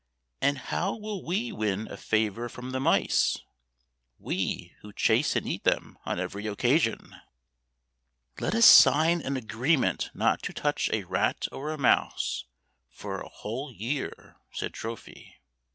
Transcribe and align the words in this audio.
And 0.41 0.57
how 0.57 0.95
will 0.95 1.23
we 1.23 1.51
win 1.51 1.87
a 1.87 1.95
favor 1.95 2.49
from 2.49 2.71
the 2.71 2.79
mice— 2.79 3.37
we, 4.17 4.73
who 4.81 4.91
chase 4.91 5.35
and 5.35 5.45
eat 5.47 5.63
them 5.63 5.95
on 6.07 6.19
every 6.19 6.47
occasion? 6.47 7.15
""Let 8.39 8.55
us 8.55 8.65
sign 8.65 9.21
an 9.21 9.37
agreement 9.37 10.09
not 10.15 10.41
to 10.41 10.53
touch 10.53 10.89
a 10.91 11.03
rat 11.03 11.47
or 11.51 11.69
a 11.69 11.77
mouse 11.77 12.45
for 12.89 13.21
a 13.21 13.29
whole 13.29 13.71
year," 13.71 14.37
said 14.51 14.73
Trophy. 14.73 15.35